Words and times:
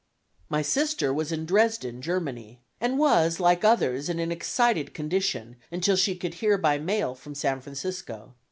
My 0.49 0.63
sister 0.63 1.13
was 1.13 1.31
in 1.31 1.45
Dresden, 1.45 2.01
Germany, 2.01 2.59
and 2.79 2.97
was 2.97 3.39
like 3.39 3.63
others 3.63 4.09
in 4.09 4.17
an 4.17 4.31
excited 4.31 4.95
condition, 4.95 5.57
until 5.71 5.95
she 5.95 6.15
could 6.15 6.33
hear 6.33 6.57
by 6.57 6.79
mail 6.79 7.13
from 7.13 7.35
San 7.35 7.61
Francisco. 7.61 8.33